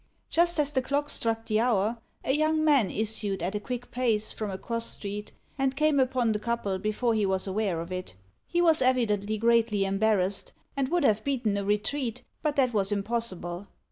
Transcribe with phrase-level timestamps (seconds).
[0.31, 4.33] Just as the clock struck the hour, a young man issued at a quick pace
[4.33, 8.15] from a cross street, and came upon the couple before he was aware of it.
[8.47, 13.67] He was evidently greatly embarrassed, and would have beaten a retreat, but that was impossible.